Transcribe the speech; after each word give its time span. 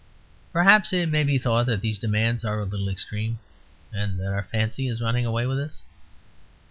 Perhaps 0.51 0.93
it 0.93 1.09
may 1.09 1.23
be 1.23 1.37
thought 1.37 1.67
that 1.67 1.81
these 1.81 1.99
demands 1.99 2.43
are 2.43 2.59
a 2.59 2.65
little 2.65 2.89
extreme; 2.89 3.37
and 3.93 4.19
that 4.19 4.33
our 4.33 4.41
fancy 4.41 4.87
is 4.87 4.99
running 4.99 5.27
away 5.27 5.45
with 5.45 5.59
us. 5.59 5.83